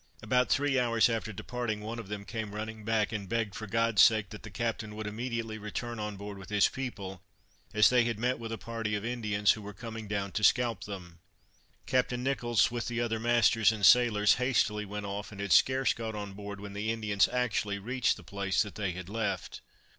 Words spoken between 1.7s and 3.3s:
one of them came running back, and